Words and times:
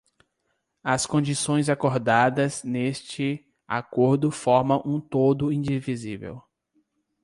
As 0.83 1.05
condições 1.05 1.69
acordadas 1.69 2.63
neste 2.63 3.45
acordo 3.67 4.31
formam 4.31 4.81
um 4.83 4.99
todo 4.99 5.53
indivisível. 5.53 6.41